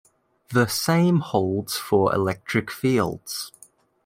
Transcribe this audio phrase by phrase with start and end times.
[0.49, 3.51] The same holds for electric fields.